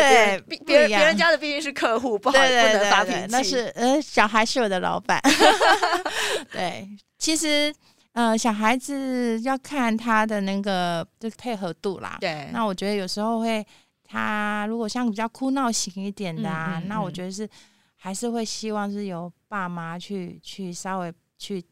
[0.47, 3.27] 别别别人家的毕竟是客户，不好不能发脾气。
[3.31, 5.21] 那是呃，小孩是我的老板。
[6.53, 6.87] 对，
[7.19, 7.75] 其实
[8.13, 12.19] 呃，小孩子要看他的那个就配合度啦。
[12.21, 13.67] 对，那我觉得有时候会，
[14.05, 17.49] 他如果像比较哭闹型一点的，啊，那我觉得是
[17.97, 21.65] 还是会希望是由爸妈去去稍微去。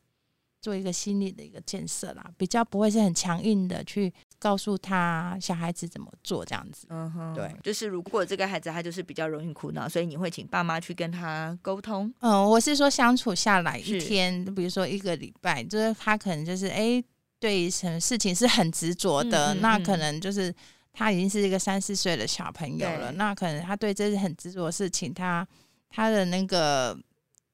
[0.61, 6.87] 做一个心理的一个建设啦，比较不会是很强硬的去告诉他小孩子怎么做这样子。
[6.91, 12.13] 嗯哼，对，就是如果这个孩子他就是比较容易苦恼，所以你会请爸妈去跟他沟通。
[12.21, 17.03] 嗯，我是说相处下来一天，比如说一个礼拜，就是他可能就是哎，
[17.39, 20.55] 对什么事情是很执着的，那可能就是
[20.93, 25.47] 他已经是一个三四岁的小朋友了，那可能他对这些很执着的事情，他
[25.89, 26.99] 他的那个。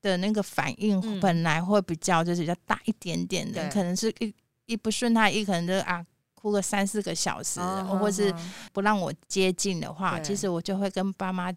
[0.07, 4.35] 的那个反应本来会比较就是比较大一点点的，可能是一
[4.67, 8.33] 一不顺他一可能就啊哭个三四个小时，或是
[8.73, 11.53] 不让我接近的话，其实我就会跟爸妈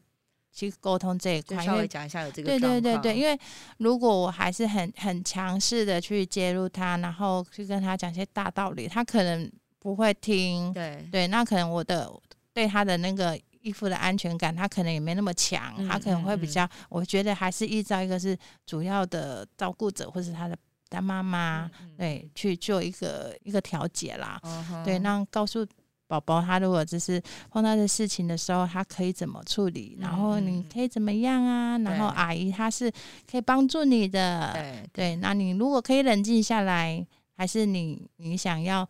[0.52, 3.40] 去沟通这一块，稍微讲一下有这个对对对对，因为
[3.78, 11.08] 如果我还是很很强势的去介入他，然后去跟他讲些大道理，他可能不会听，对。
[11.12, 12.12] 对，那可能我的
[12.54, 13.40] 对他的那个。
[13.62, 20.58] 依附的安全感，他可能也没那么强，他可能会比较，我觉得还是依照一个是主要的照顾者，或是他的
[20.90, 24.40] 他妈妈，对，去做一个一个调解啦。
[24.84, 25.66] 对，那告诉
[26.08, 31.78] 宝宝，他如果就是碰到的事情的时候，他可以怎么处理，然后你可以怎么样啊？
[31.80, 32.92] 然后阿姨她是
[33.30, 34.54] 可以帮助你的，
[34.94, 38.88] 对，那你如果可以冷静下来，还是你你想要。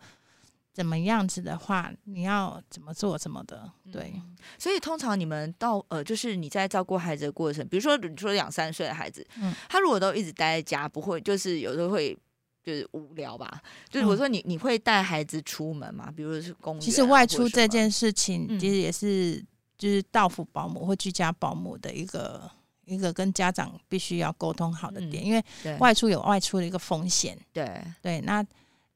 [0.72, 3.70] 怎么样子的话，你要怎么做什么的？
[3.92, 4.12] 对，
[4.58, 12.16] 所以通常你们到呃，就是你在照顾孩子的过程，比如说你说两三岁的孩子，嗯，他如果都一直待在家，不会就是有时候会
[12.62, 13.60] 就是无聊吧？
[13.88, 16.12] 就是我说你你会带孩子出门吗？
[16.16, 16.80] 比如是公园？
[16.80, 19.44] 其实外出这件事情，其实也是
[19.76, 22.50] 就是到府保姆或居家保姆的一个。
[22.86, 27.38] 一个跟家长必须要沟通好的点，嗯因为外出有外出的一个风险。
[27.52, 28.44] 对对，那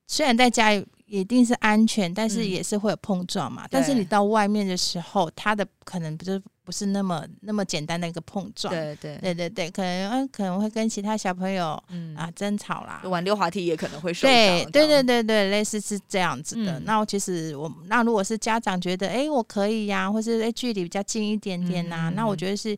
[0.09, 3.67] 虽然在家里一定是安全，但是嗯也是会有碰撞嘛。
[3.71, 8.73] 但是你到外面的时候，它的可能不是不是那么那么简单的一个碰撞。
[8.73, 13.03] 对对对对对，可能嗯可能会跟其他小朋友嗯啊争吵啦。
[13.05, 14.31] 玩溜滑梯也可能会受伤。
[14.31, 16.79] 对对对，对对，类似是这样子的。
[16.79, 22.77] 嗯那我其实我那如果是家长觉得，哎，我可以呀、或是哎距离比较近一点点呐、嗯那我觉得是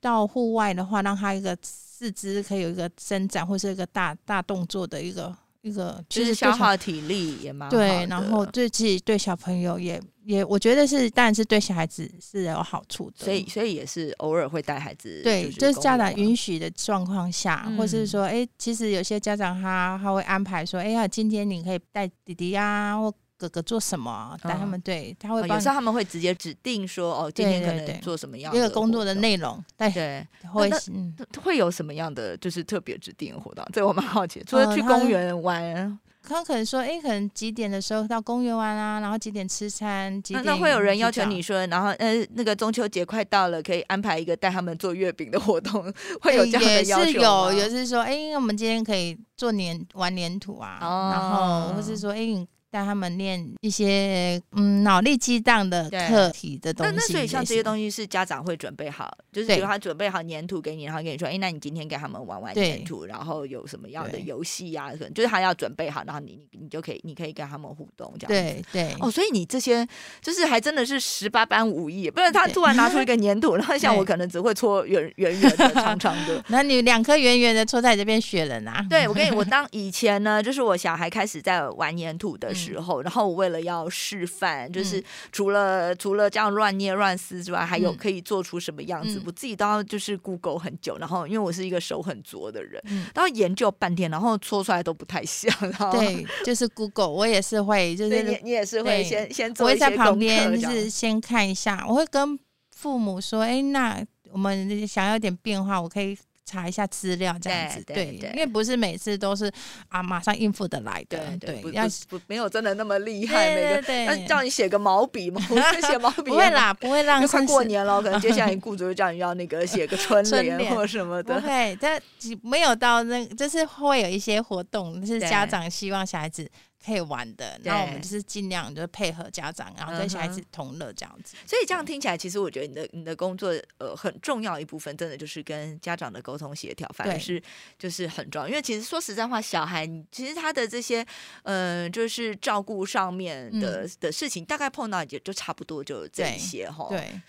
[0.00, 5.34] 到户外的话，让他一个四肢可以有一个伸展，或是一个大大动作的一个
[5.64, 13.24] 一个，其实消耗体力也蛮好对，然后对自己对小朋友也也，我觉得是当然是对小孩子是有好处的。
[13.24, 30.26] 所以所以也是偶尔会带孩子，对，就就是家长允许的状况下，或是嗯说，哎、其实有些家长他他会安排说，哎呀，今天你可以带弟弟啊或哥哥做什么，带他嗯们，对他会有时候他们会直接指定说，哦，今天可能做什么样一个工作的内容，对，对。
[30.52, 33.64] 会嗯，会有什么样的就是特别指定的活动？
[33.72, 34.44] 这我蛮好奇的。
[34.44, 45.82] 除了去公园玩，他可能说，哎、可能几点的时候到公园玩啊，然后几点吃餐，几点会有人要求你说，然后呃，那个中秋节快到了，可以安排一个带他们做月饼的活动，
[46.22, 56.92] 会有这样的要求吗有，有是说，哎、我们今天可以做粘玩粘土啊，哦然后或是说，哎、你带他们练一些嗯脑力激荡的课题的东西。
[56.92, 64.90] 那那所以像这些，东西是家长会准备好，就是比如他准备好粘土给你，然后跟你说，哎，那你今天给他们玩玩粘土，然后有什么样的游戏呀？
[64.90, 68.64] 可能就是他要准备好，然后你你你就可以你可以跟他们互动这样子。
[68.72, 69.86] 对对哦，所以你这些
[70.20, 76.42] 就是还真的是十八般武艺，不然他突然拿出一个粘土，然后像 我可能只会搓圆圆圆的、长长的。
[76.50, 78.84] 那你两颗圆圆的搓在这边雪人啊？
[78.90, 95.92] 对，我跟你，我当以前呢，就是我小孩开始在玩粘土的嗯时候，然后我为了要示范，就是除了、除了这样乱捏乱撕之外，还有嗯可以做出什么样子，嗯我自己都要就是 Google 很久，然后因为我是一个手很拙的人，嗯，然后研究半天，然后搓出来都不太像，然后。
[95.92, 102.38] 对，就是 Google，我也是会，就是你是你也是会对先先我会在做一些功课旁边，就是先看一下，我会跟
[102.70, 106.16] 父母说，哎，那我们想要一点变化，我可以。
[106.44, 109.50] 查一下资料这样子，对对对因为不是每次都是
[109.88, 121.40] 啊马上应付的来的，对要不不没有真的那么厉害，每个对对对，那叫你写个毛笔嘛， 我就写毛笔不会啦，不会让快过年了，可能接下来 雇主就叫你要那个写个春 春联联或什么的。
[121.40, 122.00] 不会，但
[122.42, 126.48] 没有到那，就是会有一些活动是家长希望小孩子
[126.84, 131.34] 可以玩的，对那我们就是尽量就配合家长，然后跟小孩子同乐这样子。
[131.46, 137.42] 所以这样听起来，其实我觉得你的你的工作呃很重要一部分，真的就是跟家长的沟通协调，反而是
[137.78, 138.48] 就是很重要。
[138.48, 141.04] 因为其实说实在话，小孩其实他的这些
[141.42, 146.88] 呃就是照顾上面的、的事情，大概碰到也就差不多就这一些哈。
[146.90, 147.20] 对，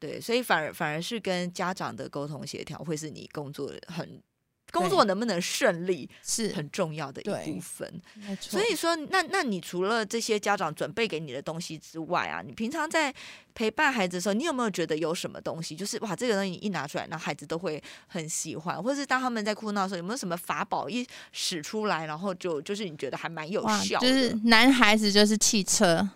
[0.00, 4.20] 对，所以反而反而是跟家长的沟通协调，会是你工作很
[4.74, 6.52] 工作能不能顺利是。
[6.54, 8.00] 很重要的一部分。
[8.40, 13.12] 所以说，那那你除了这些家长准备给你的东西之外啊，你平常在
[13.54, 26.08] 陪伴孩子的时候，你有没有觉得有什么东西，就是哇，这个东西你一拿出来，那孩子都会很喜欢，或者是当他们在哭闹的时候，有没有什么法宝一使出来，然后就就是你觉得还蛮有，效的，就是男孩子就是汽车，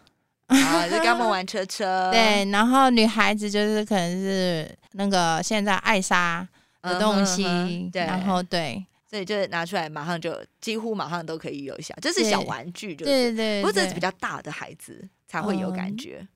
[0.46, 6.46] 啊，就跟他们玩车车，对，然后女孩子就是可能是那个现在艾莎
[6.88, 16.28] 的东西，对，然后对所以就拿出来，马上就几乎马上都可以有效，就是小玩具，就对对，不过这是比较大的孩子才会有感嗯觉。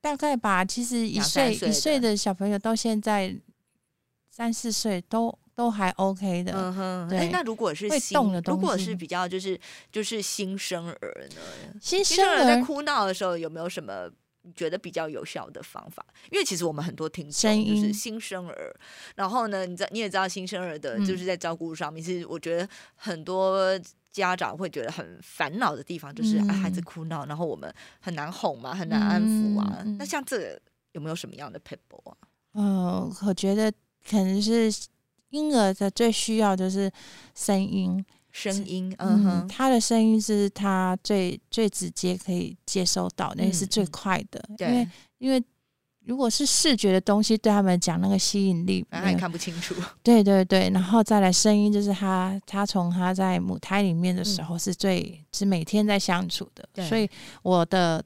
[0.00, 3.34] 大概吧，其实一岁岁一岁的的小朋友到现在
[4.30, 6.52] 三四岁都都还 OK 的。
[6.54, 9.58] 嗯哼，哎对，那如果是会新如果是比较就是
[9.90, 11.78] 就是新生儿呢？
[11.80, 14.08] 新生儿在儿哭闹的时候有没有什么？
[14.48, 18.74] 你觉得比较有效的方法，因为其实我们很多听众声就是新生儿，
[19.14, 23.78] 然后呢，你知道你也知道新生儿的，嗯就是在照顾上面，其实我觉得很多
[24.10, 29.84] 家长会觉得很烦恼的地方，就是、啊孩子嗯哭闹，然后我们很难哄嘛，很难安抚啊。
[29.98, 30.60] 那像这个
[30.92, 32.16] 有没有什么样的 people 啊？
[32.54, 33.70] 嗯，我觉得
[34.08, 34.72] 可能是
[35.30, 36.90] 婴儿的最需要就是
[37.34, 44.68] 声音，声音，嗯嗯，哼，他的声音是他最最直接可以接收到，那也是最快的，因对。
[44.68, 44.88] 为，
[45.18, 45.42] 因为。
[46.04, 54.44] 如果是视觉的东西，对他们讲那个吸引力然后也看不清楚，对对对，然后再来声音，就是他他从他在母胎里面的时嗯。
[54.46, 57.06] 候是最、是每天在相处的对，所以
[57.42, 58.02] 我的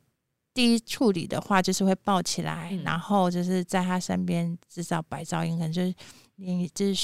[0.53, 2.83] 第一处理的话就是会抱起来，嗯。
[2.83, 5.95] 然后就是在他身边制造白噪音，可能就是
[6.35, 6.95] 你就是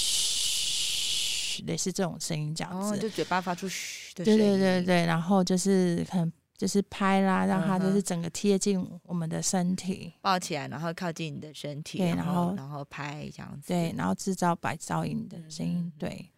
[1.58, 2.98] 嘘，类似这种声音这样哦，子。
[2.98, 13.68] 就嘴巴发出嘘的对声音，对对对，然后就是可能就是拍啦，让它就是整个贴近我们的身体，抱起来，然后靠近你的身体，对然后然后拍这样子。
[13.68, 16.30] 对，然后制造白噪音的声音嗯，对，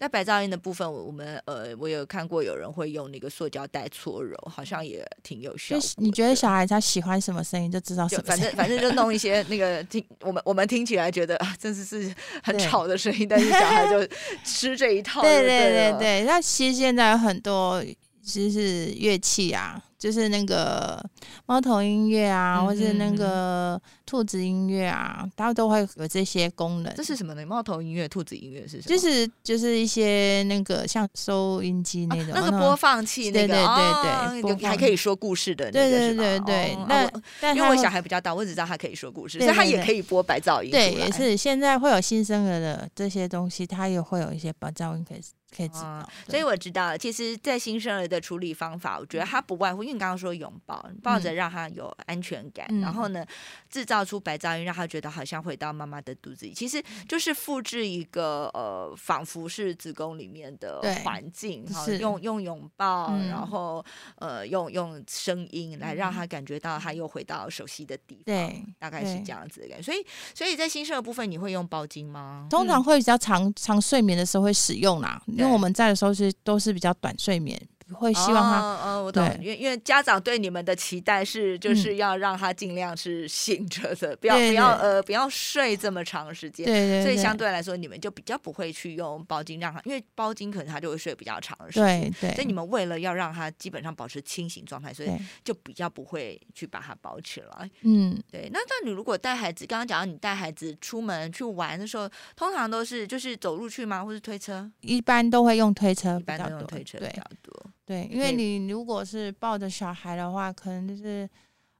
[0.00, 8.22] 在白噪音的部分，我我们呃，我有看过有人会用那个塑胶袋搓揉，好像也挺有效你觉得小孩他喜欢什么声音，就知道什么。
[8.24, 14.08] 反正反正就弄一 些那个听我们我们听起来觉得啊，真的是很吵的声音，但是小孩就
[14.42, 15.48] 吃这一套就对对。
[15.48, 17.84] 对对对，那其实现在有很多
[18.24, 20.98] 就是乐器啊，就是那个
[21.44, 26.92] 猫头音乐啊，嗯或是那个兔子音乐啊，它都会有这些功能。
[26.96, 27.44] 这是什么呢？
[27.44, 28.96] 猫头音乐、兔子音乐是什么？
[28.96, 40.70] 就是就是一些那个像收音机那种、那个播放器，那个对对还可以说故事的那对对对对哦，那因为我小孩比较大，我只知道他可以说故事，所以他也可以播白噪音。
[40.70, 45.20] 对，也是现在会有新生儿的这些东西，它也会有一些白噪音可以
[45.56, 46.08] 可以知哦道。
[46.28, 52.80] 所以我知道了，其实，在新生儿的处理方法，我觉得它不外乎，因为你刚刚说拥抱，抱着让他有安全感，嗯。
[52.80, 53.24] 然后呢，
[53.68, 63.28] 制造出白噪音，让他觉得好像回到妈妈的肚子里，其实就是复制一个呃，仿佛是子宫里面的环境，哈，用用拥抱，嗯。
[63.28, 63.84] 然后
[64.16, 69.82] 呃，用用声音来让他感觉到他又回到熟悉的地方，对大概是这样子的感觉。
[69.82, 72.46] 所以，所以在新生儿部分，你会用包巾吗？
[72.50, 77.60] 通常会比较长长睡眠的时候会使用啦，因为我们在的时候是都是比较短睡眠，
[77.94, 86.66] 会希望他、哦哦，我懂，因为因为家长对你们的期待是，就是要让他尽量是醒着的，不要不要呃不要睡这么长时间。
[86.66, 92.12] 对对对，所以相对来说，你们就比较不会去用包巾让他，因为包巾可能他就会睡比较长的时间。
[92.12, 95.10] 对对，所以你们为了要让他基本上保持清醒状态，所以
[95.44, 97.70] 就比较不会去把它包起来。
[97.82, 104.70] 嗯对，那那你如果带孩子，刚刚讲到你带孩子出门去玩的时候，通常都是就是走路去吗，或是推车？
[104.80, 107.70] 一般都会用推车一般都用推车比较多。
[107.90, 111.28] 对，因为你如果是抱着小孩的话，可能就是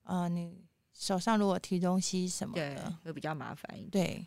[0.03, 0.53] 呃你
[0.93, 3.91] 手上如果提东西什么的，，会比较麻烦一点。
[3.91, 4.27] 对，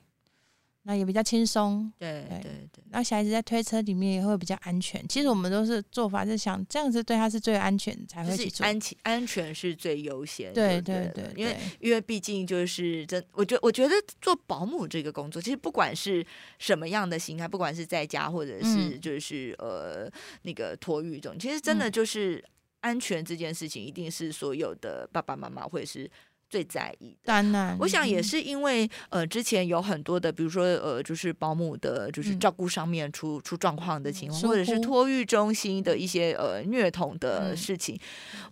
[0.83, 1.91] 那也比较轻松。
[1.97, 2.83] 对对对对。
[2.89, 5.05] 那小孩子在推车里面也会比较安全。
[5.07, 8.65] 其实我们都是做法是想这样子对他是最安全才会去做。
[8.65, 16.25] 安全安全是最优先，对对对对，因为因为毕竟就是真，我觉我觉得做保姆这个工作，其实不管是
[16.59, 20.11] 什么样的形态，不管是在家或者是嗯就是、呃
[20.43, 22.43] 那个托育中，其实真的嗯就是
[22.81, 26.09] 安全这件事情，一定是所有的爸爸妈妈会是
[26.53, 27.17] 最在意的。
[27.25, 37.99] 当然，我想也嗯是因为呃，之前有很多的，比如说呃，就是保姆的，就是嗯照顾上面出、出状况的情况，或者是托育中心的一些呃虐童的嗯事情。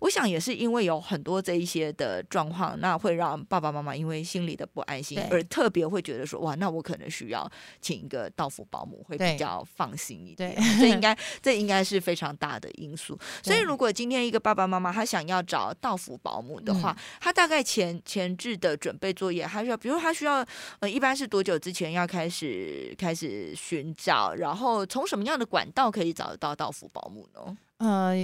[0.00, 7.48] 我想也是因为有很多这一些的状况，那会让爸爸妈妈因为心里的不安心，而特别会觉得说，哇，那我可能需要
[7.80, 10.52] 请一个到府保姆，会比较放心一点。
[10.56, 13.16] 对这应 该这应该是非常大的因素。
[13.44, 20.46] 所以，如果今天一个爸爸妈妈他想要找到府保姆的嗯话，他大概前前置的准备作业，他需要，比如他需要，
[20.80, 27.56] 呃，一般是多久之前要开始开始寻找，然后从什么样的管道可以找得到到府保姆呢？
[27.78, 28.14] 呃，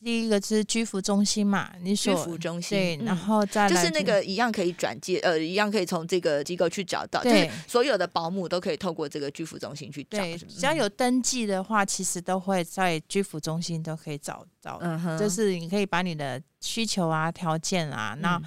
[0.00, 14.78] 第一个是居服中心嘛，你居服中心，对，嗯然后再来就是那个一样可以转介，呃，一样可以从这个机构去找到，就对是所有的保姆都可以透过这个居服中心去找，只要，有登记的话，其实都会在居服中心都可以找到。
[14.80, 18.44] 嗯哼，就是你可以把你的需求啊、条件啊，那嗯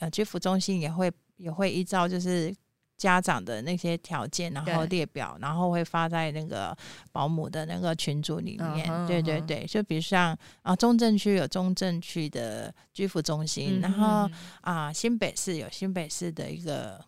[0.00, 2.54] 呃，居服中心也会也会依照就是
[2.96, 6.76] 家长的那些条件，然后列表，然后会发在那个
[7.12, 9.06] 保姆的那个群组里面。
[9.06, 17.02] 对对对，就比如像啊，中正区有中正区的居服中心，嗯然后哼啊，新北市有新北市的一个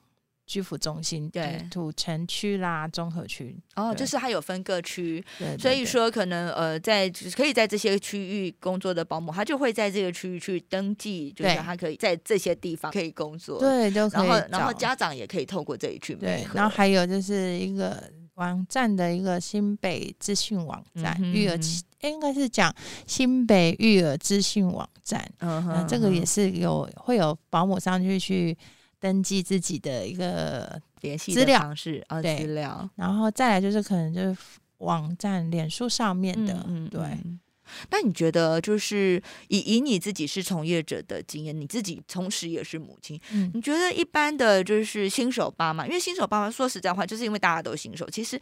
[0.53, 1.67] 居服中心，对。
[1.71, 3.57] 土城区啦、综合区。
[3.75, 14.03] 哦，就是它有分各区，对，所以说可能呃，在可以在这些区域工作的保姆，他就会在这个区域去登记，就是他可以在这些地方可以工作，，对就。
[14.11, 21.59] 可以然后然后家长也可以透过这里去对然后还有就是一个网站的一个新北资讯网站，嗯育儿
[22.01, 22.75] 应该是讲
[23.07, 28.57] 新北育儿资讯网站，嗯那、这个也是是有会有保姆上去去
[29.03, 32.37] 登记自己的一个，联系资料方式啊，对。
[32.39, 32.89] 资料。
[32.95, 34.37] 然后再来就是可能就是
[34.79, 37.01] 网站、脸书上面的，嗯对。
[37.01, 37.41] 嗯
[37.91, 48.41] 那你觉得，就是以以你自己是从业者的经验，你自己同时也是母亲，嗯你觉得一般的就是新手爸妈，因为新手爸妈说实在话，就是因为大家都新手，其实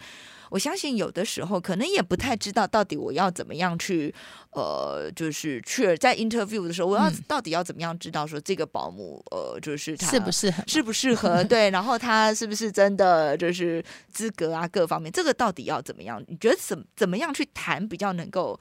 [0.50, 4.12] 我相信有的时候可能也不太知道到底我要怎么样去，
[4.52, 10.62] 呃，就是去在 interview 的时候，我要嗯到底要怎么样知道说这个保姆，呃，就是他适不适合？
[10.66, 11.42] 适不适合？
[11.44, 16.22] 对，然后他是不是真的就是资格啊，各方面，这个到底要怎么样？
[16.28, 18.58] 你觉得怎怎么样去谈比较能够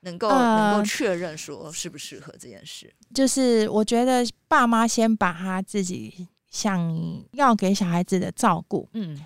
[0.00, 2.92] 能够能够确认说适不适合这件事？
[3.14, 9.24] 就是我觉得爸妈先把他自己想要给小孩子的照顾，嗯，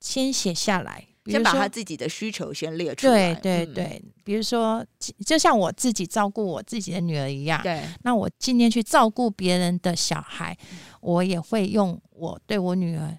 [0.00, 1.04] 先写下来。
[1.28, 3.34] 先把他自己的需求先列出来。
[3.34, 4.86] 对对对，比如说，
[5.26, 7.60] 就像我自己照顾我自己的女儿一样。
[7.64, 7.82] 对。
[8.04, 10.56] 那我今天去照顾别人的小孩，
[11.00, 13.18] 我也会用我对我女儿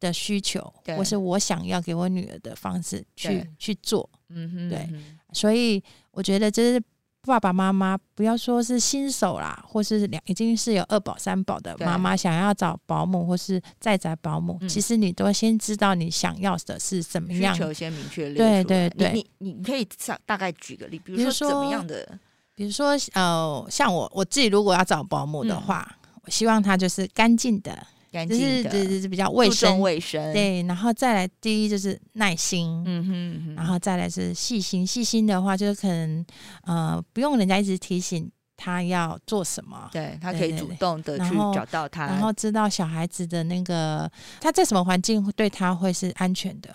[0.00, 0.60] 的需求，
[0.96, 4.08] 或是我想要给我女儿的方式去去做。
[4.28, 4.68] 嗯哼。
[4.68, 4.88] 对。
[5.32, 6.82] 所以我觉得这是。
[7.26, 18.34] 爸爸妈妈不要说是新手啦，或是两已经是有二宝三宝的妈妈，想要找保姆或是在宅保姆，其实你都先知道你想要的是什么样，需求先明确。
[18.34, 22.06] 对对对，你你可以大大概举个例，比如说怎么样的，
[22.54, 27.86] 比如说呃，像我我自己如果要找保姆的话，我希望她就是干净的。
[28.28, 36.24] 就是就是比较卫生，卫生对，然后再来第一就是耐心，嗯哼，然后再来是细心，细心的话就是可能
[36.62, 44.10] 呃不用人家一直提醒他要做什么，对他可以主动的去找到他，然后知道小孩子的那个
[44.40, 46.74] 他在什么环境对他会是安全的，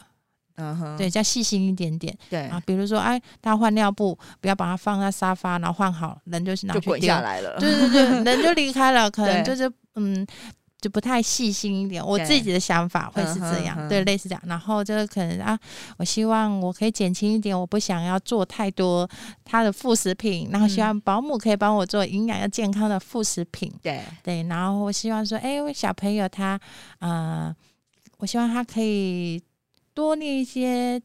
[0.56, 10.28] 嗯哼，对，再细心一点点，对啊，比如说哎，他换尿布不要把它放在沙发，然后换好人就拿去滚下来了，对对对，人就离开了， 可能就是嗯。
[10.82, 14.42] 就不太细心一点，我自己的想法会是这样，对，类似这样。
[14.46, 15.60] 然后就是可能啊，
[15.98, 19.10] 我希望我可以减轻一点，我不想要做太多
[19.44, 23.70] 他的副食品，然后希望保姆可以帮我做营养又健康的副食品。
[23.82, 26.58] 对对，然后我希望说，哎，小朋友他，
[27.00, 27.54] 呃，
[28.20, 29.42] 我希望他可以
[29.94, 31.02] 多念一些，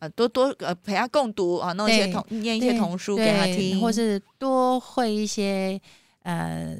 [0.00, 5.80] 呃，多多呃陪他共读啊，弄一些童念一些童书给他听，或是多会一些
[6.24, 6.76] 呃。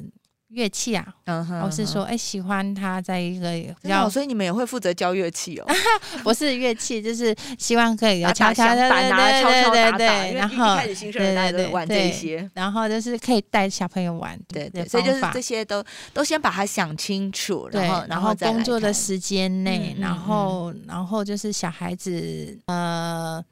[0.53, 1.05] 乐器啊，
[1.63, 3.51] 我是说，哎，喜欢他在一个
[3.81, 5.65] 比较，所以你们也会负责教乐器哦。
[6.23, 10.27] 不是乐器，就是希望可以有敲敲打打，敲敲打打。
[10.27, 14.39] 然后开始新生代都玩这些，然后就是可以带小朋友玩。
[14.47, 15.83] 对对，所以就是这些都
[16.13, 23.43] 都先把它想清楚，然后然后工作的时间内，然后然后就是小孩子呃。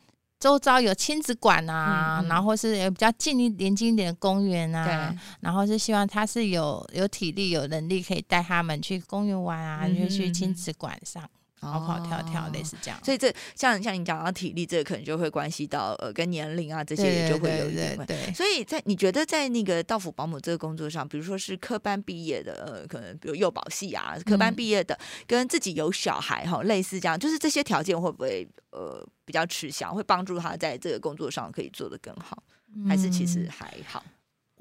[0.42, 11.30] 周遭有亲子馆啊，然后是有比较近一点、近一点的公园啊，然后是希望他是有有体力、有能力可以带他们去公园玩啊，就去亲子馆上。
[11.62, 17.96] 跑跑跳跳类似这样，所以这像像你讲到体力，这个可能就会关系到呃跟年龄啊这些也就会有一点。
[18.08, 24.98] 对，所以在你觉得在那个到府保姆这个工作上，比如说是科班毕业的，呃，可能比如幼保系啊，科班毕业的，
[25.28, 32.42] 跟自己有小孩哈，类似这样，就是这些条件会不会呃比较吃香，会帮助他在这个工作上可以做得更好，
[32.88, 34.04] 还是其实还好？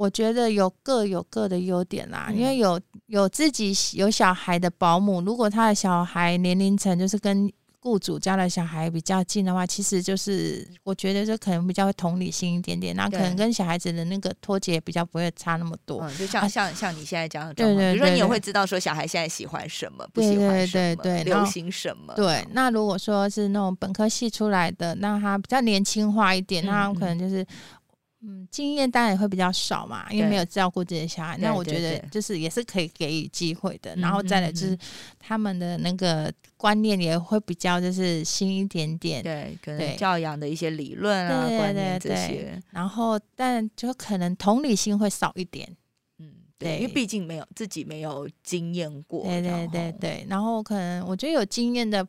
[0.00, 16.08] 我觉得有各有各的优点啦，因为有有自己有小孩的保姆，如果他的小孩年龄层就是跟雇主家的小孩比较近的话，其实就是我觉得这可能比较会同理心一点点，那可能跟小孩子的那个脱节比较不会差那么多。
[16.18, 22.14] 就像像像你现在讲的状况，比如说你也会知道说小孩现在喜欢什么，不喜欢什么，流行什么。
[22.14, 27.46] 对，那如果说是那种本科系出来的，那他比较年轻化一点，那可能就是。
[28.22, 31.38] 嗯，经验当然也会比较少嘛，因为没有照顾这些小孩。
[31.38, 33.96] 那我觉得就是也是可以给予机会的。
[33.96, 34.76] 然后再来就是
[35.18, 39.22] 他们的那个观念也会比较就是新一点点。
[39.22, 42.62] 对，可能教养的一些理论啊、观念这些。
[42.70, 45.74] 然后，但就可能同理心会少一点。
[46.18, 49.24] 嗯，对，因为毕竟没有自己没有经验过。
[49.24, 50.26] 对对对对。
[50.28, 52.06] 然后可能我觉得有经验的。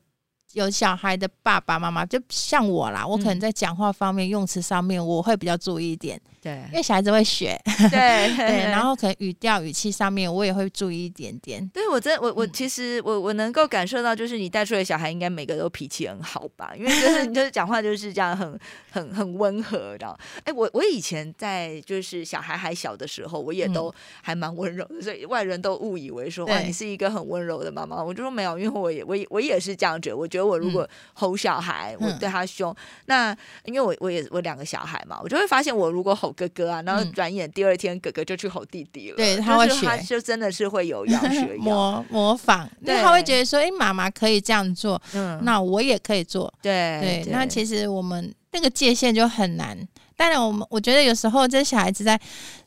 [0.54, 6.20] 有小孩的爸爸妈妈，就像我啦，我可能在讲话方面、用词上面，我会比较注意一点。
[6.42, 7.56] 对，因为小孩子会学，
[7.92, 11.66] 对 对，然后可能语调、语气上面，我也会注意一点点。
[11.68, 16.74] 对我真我我其实我我能够感受到，就是你带出来小孩应该每个都脾气很好吧？
[16.76, 20.18] 因为就是你 就是讲话就是这样很很很温和的。
[20.44, 28.04] 哎，我我以前在就是小孩还小的时候，我也都还蛮温柔的，所以外人都误以为说哇你是一个很温柔的妈妈。
[28.04, 30.18] 我就说没有，因为我也我也我也是这样觉得。
[30.18, 32.76] 我觉得我如果吼小孩，我对他凶，
[33.06, 36.31] 那因为我我也我两个小孩嘛，我就会发现我如果吼。
[36.32, 39.18] 哥哥啊，然后转眼第二天哥哥就去吼弟弟了。
[39.18, 42.70] 对，他会学，就真的是会有样学模 模仿。
[42.86, 46.54] 对，他会觉得说，哎，妈妈可以这样做，嗯，那我也可以做。
[46.62, 49.78] 对对，那其实我们那个界限就很难。
[50.16, 52.20] 当然，我们我觉得有时候这小孩子在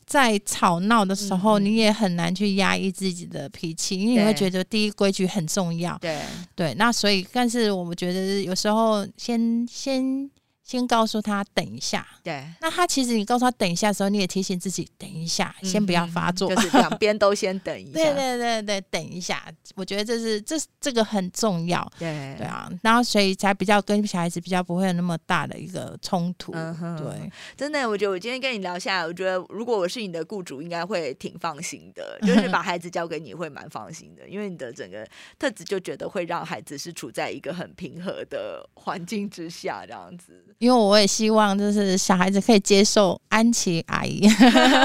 [0.05, 5.97] 在吵闹的时候，你也很难去压抑自己的脾气，因为你会觉得第一规矩很重要。
[6.01, 6.19] 对
[6.53, 10.29] 对，那所以，但是我们觉得有时候先先。
[10.65, 12.05] 先告诉他等一下。
[12.23, 17.93] 对，那他其实你告诉他等一下的时候，你也提醒自己等一下，先不要发作，就是两边都先等一下。
[17.93, 19.45] 对对对对，等一下，
[19.75, 21.87] 我觉得这是这这个很重要。
[21.99, 26.51] 对对啊，然后所以才比较跟小孩子比较不会有那么大的一个冲突。
[26.51, 35.07] 对，真的，我觉得我今天跟你聊下来，我觉得如果我是你的雇主，应该会挺放心的， 就是把孩子交给你会蛮放心的，因为你的整个
[35.37, 40.43] 特质就觉得会让孩子是处在一个很平和的环境之下，这样子。
[40.57, 44.21] 因为我也希望就是小孩子可以接受安琪阿姨，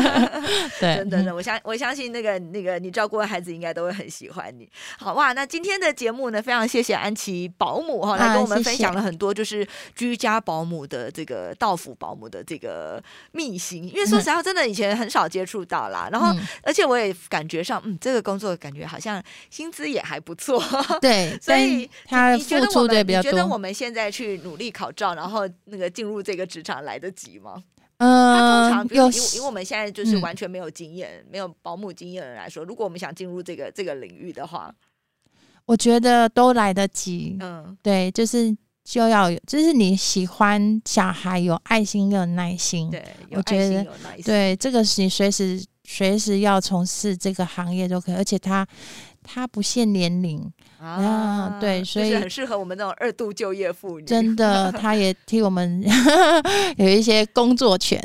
[0.80, 4.68] 对，真的，我相我相信那个那个你照顾的孩子应该都会很喜欢你。
[4.98, 13.02] 好哇，那今天的节目呢，非常谢谢安琪保姆哈，来跟我们分享了很多就是居家保姆的这个到府保姆的这个
[13.32, 13.84] 秘辛。
[13.84, 16.08] 因为说实话，真的以前很少接触到啦。
[16.10, 20.62] 然后，而且我也感觉上，嗯，这个工作感觉好像薪资也还不错。
[21.00, 23.30] 对， 所以他付出的比较多。
[23.30, 27.62] 觉得我们现在去努力考照，然后那个进入这个职场来得及吗？
[27.98, 34.74] 嗯，他通常比如以以我们现在就是完全没有经验、没有保姆经验的人来说，如果我们想进入这个这个领域的话，
[35.66, 37.36] 我觉得都来得及。
[37.40, 42.90] 嗯，对，就是就要有，就是你喜欢小孩，有爱心又有耐心。
[42.90, 43.86] 对，我觉得
[44.24, 48.66] 对这个是你随时随时要从事这个行业都可以，而且他
[49.32, 50.52] 他不限年龄。
[50.80, 54.06] 啊，对，所以很适合我们那种二度就业妇女。
[54.06, 55.84] 真的， 他也替我们
[56.78, 58.00] 有一些工作权。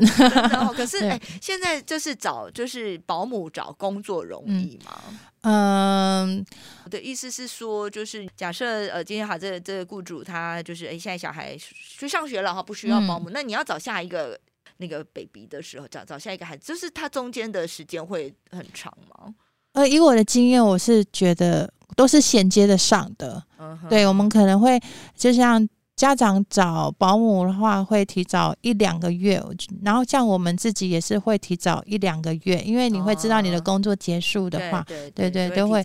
[0.76, 5.01] 可是， 哎，现在就是找就是保姆找工作容易吗？
[5.43, 6.45] 嗯，
[6.84, 14.38] 我的意思是说，就是假设呃，今天好，这这个雇主他就是哎，现在小孩去上学了哈，不需要保姆，那你要找下一个
[14.78, 19.34] 那个 baby 的时候，找找下一个孩子，就是他中间的时间会很长吗？
[19.76, 21.71] 呃，以我的经验，我是觉得。
[21.95, 23.41] 都是衔接的上的，
[23.89, 24.78] 对，我们可能会
[25.15, 25.65] 就像
[25.95, 29.41] 家长找保姆的话，会提早一两个月，
[29.82, 35.82] 然后像我们自己也是会提早一两个月，因为你会知道你的工作结束的话，对对，都会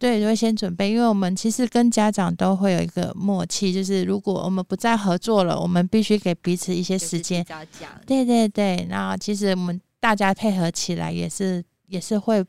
[0.00, 7.46] 对，都会先准备，因为我们其实跟家长都会有一个默契，就是如果我们不再合作了，我们必须给彼此一些时间，
[8.04, 12.44] 对对对，那其实我们大家配合起来也是也是会。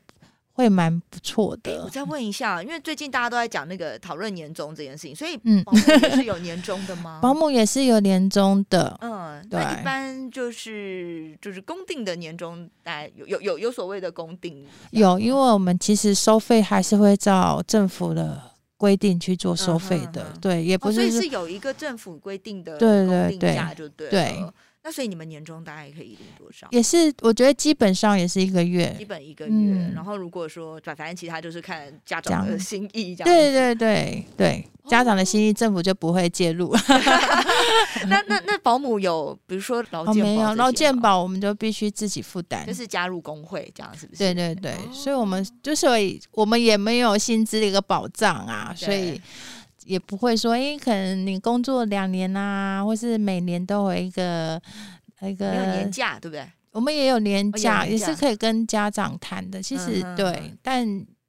[0.58, 1.84] 会蛮不错的。
[1.84, 7.20] 我再问一下，因为最近大家都在讲那个讨论年终这件事情，所以嗯，保姆也是有 年终的吗？
[7.22, 8.98] 保姆也是有年终的。
[9.00, 14.66] 嗯，那一般就是就是公定的年终，概有有有有所谓的公定。
[14.90, 18.42] 有，因为我们其实收费还是会照政府的
[18.76, 20.26] 规定去做收费的。
[20.40, 24.44] 对，也不是，所以是有一个政府规定的对对对就对对。
[24.88, 26.66] 那所以你们年终大概可以领多少？
[26.70, 29.92] 也是，我觉得基本上也是一个月，基本一个月。
[29.94, 33.24] 然后如果说，反正其他就是看家长的心意，这样。
[33.24, 36.74] 对对对对，家长的心意，政府就不会介入。
[38.08, 44.18] 那那那保姆有，比如说劳健保，没有劳健保，我们就必须自己负担，就是加入工会这样，是不是？
[44.20, 45.86] 对对对，所以我们就是
[46.32, 49.20] 我们也没有薪资的一个保障啊，所以。
[49.88, 54.60] 也不会说，哎，可能你工作两年啊，或是每年都有一个
[55.22, 56.46] 一个年假，对不对？
[56.72, 59.62] 我们也有年假，也是可以跟家长谈的。
[59.62, 60.86] 其实对，但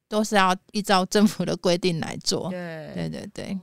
[0.09, 2.49] 都是要依照政府的规定来做。
[2.49, 3.59] 对对对对。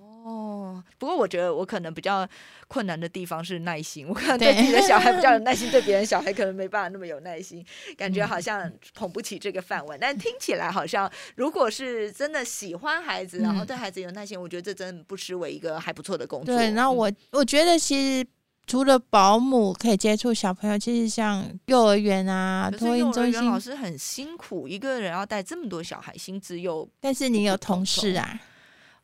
[0.98, 2.26] 不过我觉得我可能比较
[2.68, 7.64] 困难的地方是耐心，我可能对自己的小孩比较有耐心，对别人 小孩可能没办法那么有耐心，
[7.96, 9.96] 感觉好像捧不起这个饭碗。
[10.00, 16.56] 但听起来好像，如果是真的喜欢孩子，然后对孩子有耐心，我觉得这真的不失为一个还不错的工作。
[16.56, 18.26] 对，然后我我觉得其实
[18.66, 26.88] 除了保姆可以接触小朋友，其实像幼儿园啊、托婴中心老师很辛苦，一个人要带这么多小孩，薪资又……
[27.00, 28.40] 但是你有同事啊。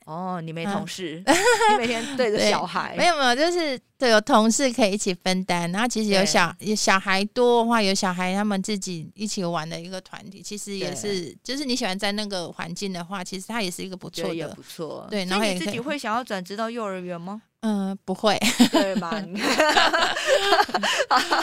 [0.07, 1.23] 哦，你没同事，
[1.71, 5.71] 你每天对着小孩，没有没有，就是对有同事可以一起分担。
[5.73, 15.07] 然后其实有小小孩多的话，有小孩他们自己一起玩的一个团体，其实也是，就是你喜欢在那个环境的话，其实它也是一个不错的，不错。
[15.11, 17.43] 对，然后你自己会想要转职到幼儿园吗？
[17.63, 18.37] 嗯，不会，
[18.73, 19.11] 对吧？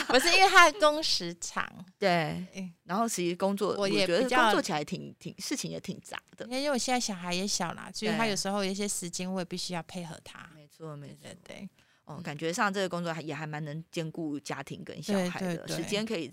[0.08, 1.66] 不是因为他的工时长，
[1.98, 2.46] 对，
[2.84, 6.44] 然后其实工作我也觉得工作起来挺挺事情也挺杂的。
[6.46, 10.46] 因为我现在小孩也小啦，所以他有时候有一些时间我也必须要配合他。
[10.54, 11.66] 没错，没错，对。
[12.04, 16.30] 哦，感觉上这个工作还也还蛮能兼顾家庭跟小孩的时间，可以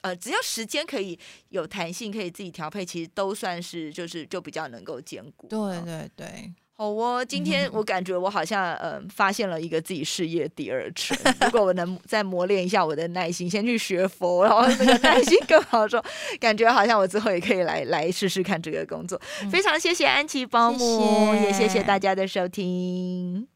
[0.00, 1.18] 呃，只要时间可以
[1.50, 5.46] 有弹性，可以自己调配，其实都算是就是就比较能够兼顾。
[5.48, 6.54] 对对对。
[6.78, 11.18] 好哦，今天我感觉我好像呃发现了一个自己事业第二春。
[11.40, 16.04] 如果我能再磨练一下我的耐心，先去学佛，然后那个耐心更好，说
[16.38, 19.18] 感觉好像我之后也可以来来试试看这个工作。
[19.50, 23.48] 非常谢谢安琪保姆，也谢谢大家的收听。